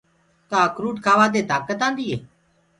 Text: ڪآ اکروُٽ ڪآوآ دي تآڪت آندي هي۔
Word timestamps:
ڪآ 0.49 0.57
اکروُٽ 0.67 0.95
ڪآوآ 1.05 1.25
دي 1.33 1.41
تآڪت 1.49 1.79
آندي 1.87 2.03
هي۔ 2.11 2.17